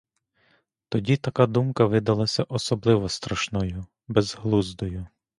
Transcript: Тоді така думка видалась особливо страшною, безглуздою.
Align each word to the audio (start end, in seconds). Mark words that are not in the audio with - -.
Тоді 0.89 1.17
така 1.17 1.47
думка 1.47 1.85
видалась 1.85 2.39
особливо 2.49 3.09
страшною, 3.09 3.85
безглуздою. 4.07 5.07